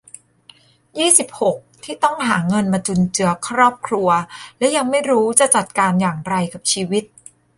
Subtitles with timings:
[0.97, 4.09] ยี่สิบหก ที่ต้องหาเงินมาจุนเจือครอบครัว
[4.57, 7.03] และยังไม่รู้จะจัดการอย่างไรกับชีวิต